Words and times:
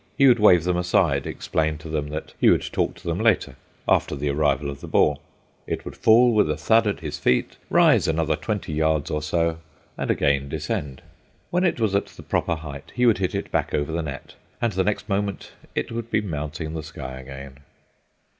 He 0.17 0.27
would 0.27 0.39
wave 0.39 0.63
them 0.63 0.77
aside, 0.77 1.27
explain 1.27 1.77
to 1.77 1.87
them 1.87 2.07
that 2.07 2.33
he 2.39 2.49
would 2.49 2.63
talk 2.73 2.95
to 2.95 3.03
them 3.07 3.19
later, 3.19 3.55
after 3.87 4.15
the 4.15 4.29
arrival 4.31 4.71
of 4.71 4.81
the 4.81 4.87
ball. 4.87 5.21
It 5.67 5.85
would 5.85 5.95
fall 5.95 6.33
with 6.33 6.49
a 6.49 6.57
thud 6.57 6.87
at 6.87 7.01
his 7.01 7.19
feet, 7.19 7.57
rise 7.69 8.07
another 8.07 8.35
twenty 8.35 8.73
yards 8.73 9.11
or 9.11 9.21
so 9.21 9.59
and 9.99 10.09
again 10.09 10.49
descend. 10.49 11.03
When 11.51 11.63
it 11.63 11.79
was 11.79 11.93
at 11.93 12.07
the 12.07 12.23
proper 12.23 12.55
height 12.55 12.91
he 12.95 13.05
would 13.05 13.19
hit 13.19 13.35
it 13.35 13.51
back 13.51 13.75
over 13.75 13.91
the 13.91 14.01
net, 14.01 14.33
and 14.59 14.73
the 14.73 14.83
next 14.83 15.07
moment 15.07 15.51
it 15.75 15.91
would 15.91 16.09
be 16.09 16.19
mounting 16.19 16.73
the 16.73 16.81
sky 16.81 17.19
again. 17.19 17.57